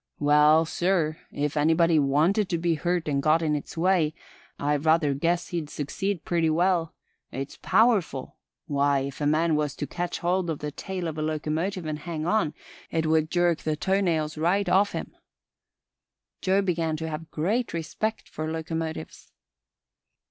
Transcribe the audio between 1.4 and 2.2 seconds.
anybody